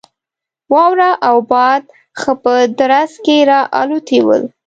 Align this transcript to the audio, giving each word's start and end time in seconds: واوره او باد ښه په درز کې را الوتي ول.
واوره 0.71 1.09
او 1.27 1.37
باد 1.51 1.83
ښه 2.19 2.31
په 2.43 2.53
درز 2.79 3.11
کې 3.25 3.37
را 3.49 3.59
الوتي 3.79 4.19
ول. 4.25 4.43